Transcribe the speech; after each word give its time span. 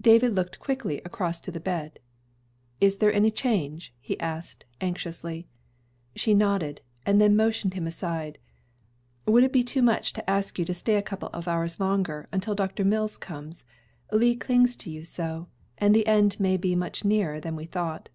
David 0.00 0.34
looked 0.34 0.58
quickly 0.58 1.00
across 1.04 1.38
to 1.38 1.52
the 1.52 1.60
bed. 1.60 2.00
"Is 2.80 2.96
there 2.98 3.12
any 3.12 3.30
change?" 3.30 3.94
he 4.00 4.18
asked, 4.18 4.64
anxiously. 4.80 5.46
She 6.16 6.34
nodded, 6.34 6.80
and 7.06 7.20
then 7.20 7.36
motioned 7.36 7.74
him 7.74 7.86
aside. 7.86 8.40
"Would 9.26 9.44
it 9.44 9.52
be 9.52 9.62
too 9.62 9.80
much 9.80 10.12
to 10.14 10.28
ask 10.28 10.58
you 10.58 10.64
to 10.64 10.74
stay 10.74 10.96
a 10.96 11.02
couple 11.02 11.28
of 11.32 11.46
hours 11.46 11.78
longer, 11.78 12.26
until 12.32 12.56
Dr. 12.56 12.84
Mills 12.84 13.16
comes? 13.16 13.62
Lee 14.10 14.34
clings 14.34 14.74
to 14.74 14.90
you 14.90 15.04
so, 15.04 15.46
and 15.78 15.94
the 15.94 16.08
end 16.08 16.40
may 16.40 16.56
be 16.56 16.74
much 16.74 17.04
nearer 17.04 17.38
than 17.38 17.54
we 17.54 17.64
thought." 17.66 18.08